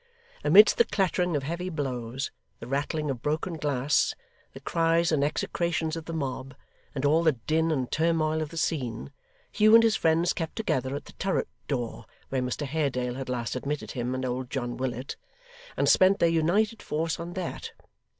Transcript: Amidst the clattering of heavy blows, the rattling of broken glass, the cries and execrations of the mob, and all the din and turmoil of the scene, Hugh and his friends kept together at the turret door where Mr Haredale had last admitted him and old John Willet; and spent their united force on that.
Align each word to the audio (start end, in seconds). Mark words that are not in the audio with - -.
Amidst 0.43 0.79
the 0.79 0.83
clattering 0.83 1.35
of 1.35 1.43
heavy 1.43 1.69
blows, 1.69 2.31
the 2.59 2.65
rattling 2.65 3.11
of 3.11 3.21
broken 3.21 3.53
glass, 3.57 4.15
the 4.51 4.59
cries 4.59 5.11
and 5.11 5.23
execrations 5.23 5.95
of 5.95 6.05
the 6.05 6.11
mob, 6.13 6.55
and 6.95 7.05
all 7.05 7.21
the 7.21 7.33
din 7.33 7.69
and 7.71 7.91
turmoil 7.91 8.41
of 8.41 8.49
the 8.49 8.57
scene, 8.57 9.11
Hugh 9.51 9.75
and 9.75 9.83
his 9.83 9.95
friends 9.95 10.33
kept 10.33 10.55
together 10.55 10.95
at 10.95 11.05
the 11.05 11.13
turret 11.19 11.47
door 11.67 12.05
where 12.29 12.41
Mr 12.41 12.65
Haredale 12.65 13.13
had 13.13 13.29
last 13.29 13.55
admitted 13.55 13.91
him 13.91 14.15
and 14.15 14.25
old 14.25 14.49
John 14.49 14.75
Willet; 14.75 15.17
and 15.77 15.87
spent 15.87 16.17
their 16.17 16.29
united 16.29 16.81
force 16.81 17.19
on 17.19 17.33
that. 17.33 17.71